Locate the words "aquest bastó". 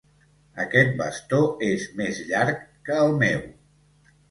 0.63-1.43